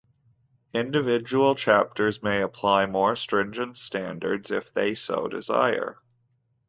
Individual 0.73 1.53
chapters 1.53 2.23
may 2.23 2.41
apply 2.41 2.87
more 2.87 3.15
stringent 3.15 3.77
standards 3.77 4.49
if 4.49 4.73
they 4.73 4.95
so 4.95 5.27
desire. 5.27 5.99